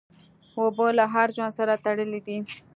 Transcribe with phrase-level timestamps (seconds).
[0.59, 2.37] اوبه له هر ژوند سره تړلي دي.